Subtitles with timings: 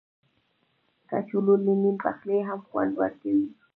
[1.09, 3.47] کچالو له نیم پخلي هم خوند ورکوي